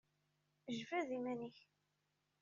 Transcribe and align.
Jbed 0.77 1.09
iman-ik! 1.17 1.57